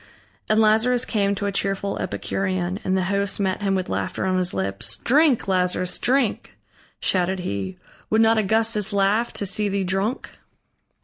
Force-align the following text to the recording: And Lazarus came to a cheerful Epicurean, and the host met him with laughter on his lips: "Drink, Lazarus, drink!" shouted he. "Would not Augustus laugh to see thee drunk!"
And 0.49 0.59
Lazarus 0.59 1.05
came 1.05 1.35
to 1.35 1.45
a 1.45 1.51
cheerful 1.51 1.99
Epicurean, 1.99 2.79
and 2.83 2.97
the 2.97 3.03
host 3.03 3.39
met 3.39 3.61
him 3.61 3.75
with 3.75 3.87
laughter 3.87 4.25
on 4.25 4.39
his 4.39 4.51
lips: 4.51 4.97
"Drink, 4.97 5.47
Lazarus, 5.47 5.99
drink!" 5.99 6.57
shouted 6.99 7.41
he. 7.41 7.77
"Would 8.09 8.21
not 8.21 8.39
Augustus 8.39 8.93
laugh 8.93 9.31
to 9.33 9.45
see 9.45 9.69
thee 9.69 9.83
drunk!" 9.83 10.31